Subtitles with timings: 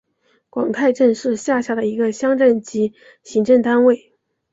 [0.49, 4.15] 广太镇是下辖的一个乡镇级行政单位。